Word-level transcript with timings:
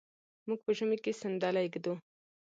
موږ 0.47 0.59
په 0.65 0.71
ژمي 0.77 0.97
کې 1.03 1.17
صندلی 1.21 1.67
ږدو. 1.73 1.93